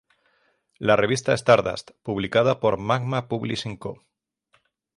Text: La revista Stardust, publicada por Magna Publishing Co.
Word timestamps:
La 0.79 0.95
revista 0.95 1.31
Stardust, 1.37 1.91
publicada 2.01 2.59
por 2.59 2.77
Magna 2.79 3.27
Publishing 3.27 3.77
Co. 3.77 4.01